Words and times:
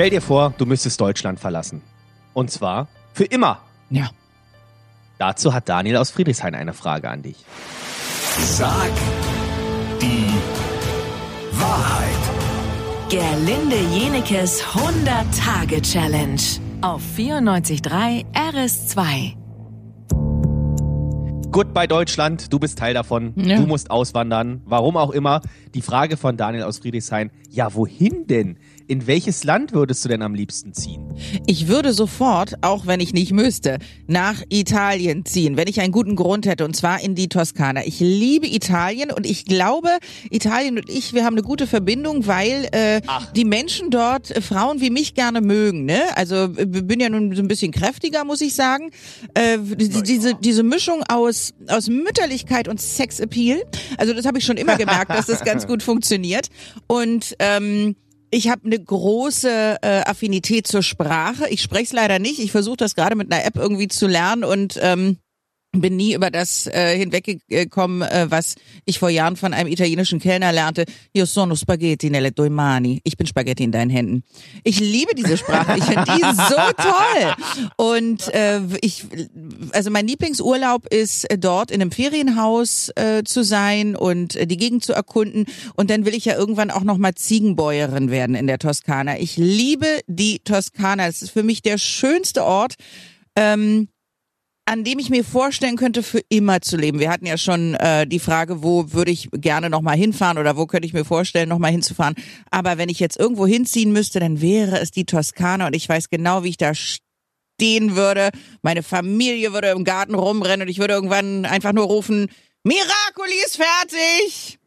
Stell 0.00 0.08
dir 0.08 0.22
vor, 0.22 0.54
du 0.56 0.64
müsstest 0.64 0.98
Deutschland 0.98 1.38
verlassen. 1.38 1.82
Und 2.32 2.50
zwar 2.50 2.88
für 3.12 3.24
immer. 3.24 3.60
Ja. 3.90 4.08
Dazu 5.18 5.52
hat 5.52 5.68
Daniel 5.68 5.98
aus 5.98 6.10
Friedrichshain 6.10 6.54
eine 6.54 6.72
Frage 6.72 7.10
an 7.10 7.20
dich. 7.20 7.44
Sag 8.38 8.92
die 10.00 10.24
Wahrheit. 11.52 13.10
Gerlinde 13.10 13.76
Jenekes 13.94 14.62
100-Tage-Challenge 14.62 16.40
auf 16.80 17.02
94.3 17.18 18.24
RS2. 18.32 19.39
Goodbye 21.52 21.88
Deutschland, 21.88 22.52
du 22.52 22.60
bist 22.60 22.78
Teil 22.78 22.94
davon. 22.94 23.32
Ja. 23.36 23.56
Du 23.56 23.66
musst 23.66 23.90
auswandern. 23.90 24.60
Warum 24.66 24.96
auch 24.96 25.10
immer. 25.10 25.40
Die 25.74 25.82
Frage 25.82 26.16
von 26.16 26.36
Daniel 26.36 26.62
aus 26.62 26.78
Friedrichshain. 26.78 27.30
Ja, 27.50 27.74
wohin 27.74 28.26
denn? 28.28 28.56
In 28.86 29.06
welches 29.06 29.44
Land 29.44 29.72
würdest 29.72 30.04
du 30.04 30.08
denn 30.08 30.22
am 30.22 30.34
liebsten 30.34 30.72
ziehen? 30.74 31.14
Ich 31.46 31.68
würde 31.68 31.92
sofort, 31.92 32.54
auch 32.62 32.86
wenn 32.86 32.98
ich 32.98 33.12
nicht 33.12 33.32
müsste, 33.32 33.78
nach 34.08 34.42
Italien 34.48 35.24
ziehen, 35.24 35.56
wenn 35.56 35.68
ich 35.68 35.80
einen 35.80 35.92
guten 35.92 36.16
Grund 36.16 36.44
hätte, 36.46 36.64
und 36.64 36.74
zwar 36.74 37.00
in 37.00 37.14
die 37.14 37.28
Toskana. 37.28 37.84
Ich 37.86 38.00
liebe 38.00 38.48
Italien 38.48 39.12
und 39.12 39.26
ich 39.26 39.44
glaube, 39.44 39.88
Italien 40.30 40.76
und 40.78 40.88
ich, 40.90 41.12
wir 41.14 41.24
haben 41.24 41.34
eine 41.34 41.42
gute 41.42 41.68
Verbindung, 41.68 42.26
weil 42.26 42.68
äh, 42.72 43.00
die 43.36 43.44
Menschen 43.44 43.90
dort 43.90 44.30
äh, 44.36 44.40
Frauen 44.40 44.80
wie 44.80 44.90
mich 44.90 45.14
gerne 45.14 45.40
mögen. 45.40 45.84
Ne? 45.84 46.00
Also 46.16 46.44
äh, 46.44 46.66
bin 46.66 46.98
ja 46.98 47.08
nun 47.08 47.34
so 47.36 47.42
ein 47.42 47.48
bisschen 47.48 47.70
kräftiger, 47.70 48.24
muss 48.24 48.40
ich 48.40 48.54
sagen. 48.54 48.90
Äh, 49.34 49.58
die- 49.58 50.02
diese, 50.02 50.34
diese 50.34 50.64
Mischung 50.64 51.04
aus, 51.08 51.39
aus 51.68 51.88
Mütterlichkeit 51.88 52.68
und 52.68 52.80
Sexappeal, 52.80 53.62
also 53.98 54.12
das 54.14 54.26
habe 54.26 54.38
ich 54.38 54.44
schon 54.44 54.56
immer 54.56 54.76
gemerkt, 54.76 55.10
dass 55.10 55.26
das 55.26 55.44
ganz 55.44 55.66
gut 55.66 55.82
funktioniert. 55.82 56.48
Und 56.86 57.36
ähm, 57.38 57.96
ich 58.30 58.48
habe 58.48 58.62
eine 58.64 58.78
große 58.78 59.78
äh, 59.82 60.02
Affinität 60.06 60.66
zur 60.66 60.82
Sprache. 60.82 61.48
Ich 61.48 61.62
spreche 61.62 61.84
es 61.84 61.92
leider 61.92 62.18
nicht. 62.18 62.38
Ich 62.38 62.52
versuche 62.52 62.76
das 62.76 62.94
gerade 62.94 63.16
mit 63.16 63.32
einer 63.32 63.44
App 63.44 63.56
irgendwie 63.56 63.88
zu 63.88 64.06
lernen 64.06 64.44
und 64.44 64.78
ähm, 64.80 65.18
bin 65.72 65.96
nie 65.96 66.14
über 66.14 66.30
das 66.30 66.66
äh, 66.66 66.96
hinweggekommen, 66.98 68.02
äh, 68.02 68.26
was 68.28 68.56
ich 68.84 68.98
vor 68.98 69.08
Jahren 69.08 69.36
von 69.36 69.54
einem 69.54 69.70
italienischen 69.70 70.18
Kellner 70.18 70.52
lernte. 70.52 70.84
Io 71.14 71.26
sono 71.26 71.54
spaghetti 71.54 72.10
nelle 72.10 72.34
tue 72.34 72.50
mani. 72.50 73.00
Ich 73.04 73.16
bin 73.16 73.26
Spaghetti 73.26 73.62
in 73.62 73.70
deinen 73.70 73.90
Händen. 73.90 74.24
Ich 74.64 74.80
liebe 74.80 75.14
diese 75.14 75.36
Sprache. 75.36 75.78
Ich 75.78 75.84
finde 75.84 76.04
die 76.06 76.22
so 76.22 76.56
toll. 76.76 77.70
Und 77.76 78.34
äh, 78.34 78.60
ich, 78.80 79.04
also 79.72 79.90
mein 79.90 80.08
Lieblingsurlaub 80.08 80.92
ist 80.92 81.30
äh, 81.30 81.38
dort 81.38 81.70
in 81.70 81.80
einem 81.80 81.92
Ferienhaus 81.92 82.90
äh, 82.96 83.22
zu 83.24 83.44
sein 83.44 83.94
und 83.94 84.34
äh, 84.34 84.46
die 84.48 84.56
Gegend 84.56 84.84
zu 84.84 84.92
erkunden. 84.92 85.46
Und 85.76 85.90
dann 85.90 86.04
will 86.04 86.14
ich 86.14 86.24
ja 86.24 86.36
irgendwann 86.36 86.72
auch 86.72 86.82
noch 86.82 86.98
mal 86.98 87.14
Ziegenbäuerin 87.14 88.10
werden 88.10 88.34
in 88.34 88.48
der 88.48 88.58
Toskana. 88.58 89.20
Ich 89.20 89.36
liebe 89.36 90.00
die 90.08 90.40
Toskana. 90.40 91.06
Es 91.06 91.22
ist 91.22 91.30
für 91.30 91.44
mich 91.44 91.62
der 91.62 91.78
schönste 91.78 92.44
Ort. 92.44 92.74
Ähm, 93.36 93.88
an 94.70 94.84
dem 94.84 95.00
ich 95.00 95.10
mir 95.10 95.24
vorstellen 95.24 95.74
könnte, 95.76 96.04
für 96.04 96.20
immer 96.28 96.60
zu 96.60 96.76
leben. 96.76 97.00
Wir 97.00 97.10
hatten 97.10 97.26
ja 97.26 97.36
schon 97.36 97.74
äh, 97.74 98.06
die 98.06 98.20
Frage, 98.20 98.62
wo 98.62 98.92
würde 98.92 99.10
ich 99.10 99.28
gerne 99.32 99.68
nochmal 99.68 99.96
hinfahren 99.96 100.38
oder 100.38 100.56
wo 100.56 100.66
könnte 100.66 100.86
ich 100.86 100.92
mir 100.92 101.04
vorstellen, 101.04 101.48
nochmal 101.48 101.72
hinzufahren. 101.72 102.14
Aber 102.52 102.78
wenn 102.78 102.88
ich 102.88 103.00
jetzt 103.00 103.18
irgendwo 103.18 103.48
hinziehen 103.48 103.90
müsste, 103.90 104.20
dann 104.20 104.40
wäre 104.40 104.78
es 104.78 104.92
die 104.92 105.06
Toskana 105.06 105.66
und 105.66 105.74
ich 105.74 105.88
weiß 105.88 106.08
genau, 106.08 106.44
wie 106.44 106.50
ich 106.50 106.56
da 106.56 106.72
stehen 106.72 107.96
würde. 107.96 108.30
Meine 108.62 108.84
Familie 108.84 109.52
würde 109.52 109.70
im 109.70 109.82
Garten 109.82 110.14
rumrennen 110.14 110.62
und 110.62 110.68
ich 110.68 110.78
würde 110.78 110.94
irgendwann 110.94 111.46
einfach 111.46 111.72
nur 111.72 111.86
rufen, 111.86 112.28
Miracoli 112.62 113.44
ist 113.44 113.56
fertig! 113.56 114.60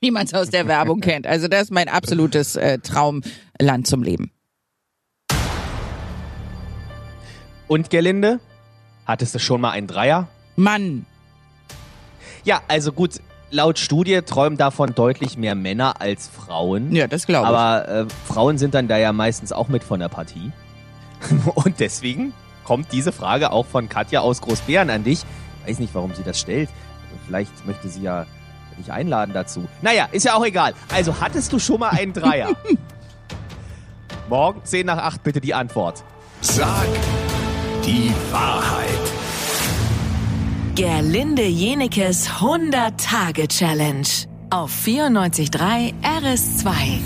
Wie 0.00 0.10
man 0.10 0.26
es 0.26 0.34
aus 0.34 0.50
der 0.50 0.68
Werbung 0.68 1.00
kennt. 1.00 1.26
Also 1.26 1.48
das 1.48 1.62
ist 1.62 1.70
mein 1.70 1.88
absolutes 1.88 2.56
äh, 2.56 2.78
Traumland 2.78 3.86
zum 3.86 4.02
Leben. 4.02 4.32
Und 7.68 7.88
Gerlinde? 7.88 8.38
Hattest 9.06 9.34
du 9.34 9.38
schon 9.38 9.60
mal 9.60 9.70
einen 9.70 9.86
Dreier? 9.86 10.28
Mann, 10.56 11.04
Ja, 12.44 12.60
also 12.68 12.92
gut, 12.92 13.20
laut 13.50 13.78
Studie 13.78 14.20
träumen 14.22 14.56
davon 14.58 14.94
deutlich 14.94 15.36
mehr 15.36 15.54
Männer 15.54 16.00
als 16.00 16.28
Frauen. 16.28 16.92
ja, 16.92 17.06
das 17.06 17.26
glaube 17.26 17.44
ich. 17.46 17.48
Aber 17.48 17.88
äh, 17.88 18.06
Frauen 18.26 18.58
sind 18.58 18.74
dann 18.74 18.86
da 18.88 18.96
ja 18.98 19.12
meistens 19.12 19.52
auch 19.52 19.68
mit 19.68 19.82
von 19.84 20.00
der 20.00 20.08
Partie. 20.08 20.52
Und 21.54 21.80
deswegen 21.80 22.32
kommt 22.64 22.92
diese 22.92 23.12
Frage 23.12 23.50
auch 23.52 23.66
von 23.66 23.88
Katja 23.88 24.20
aus 24.20 24.40
Großbären 24.40 24.90
an 24.90 25.04
dich. 25.04 25.22
Weiß 25.66 25.78
nicht, 25.78 25.94
warum 25.94 26.14
sie 26.14 26.22
das 26.22 26.38
stellt. 26.38 26.68
Vielleicht 27.26 27.66
möchte 27.66 27.88
sie 27.88 28.02
ja 28.02 28.26
dich 28.78 28.90
einladen 28.92 29.32
dazu. 29.32 29.66
Naja, 29.82 30.08
ist 30.12 30.24
ja 30.24 30.34
auch 30.34 30.44
egal. 30.44 30.74
Also, 30.92 31.20
hattest 31.20 31.52
du 31.52 31.58
schon 31.58 31.80
mal 31.80 31.90
einen 31.90 32.12
Dreier? 32.12 32.50
Morgen 34.28 34.60
10 34.64 34.86
nach 34.86 34.98
8 34.98 35.22
bitte 35.22 35.40
die 35.40 35.54
Antwort. 35.54 36.02
Sag 36.40 36.86
die 37.84 38.12
Wahrheit. 38.30 38.73
Gerlinde 40.76 41.44
Jenekes 41.44 42.28
100-Tage-Challenge 42.28 44.08
auf 44.50 44.72
94.3 44.84 45.94
RS2. 46.02 46.98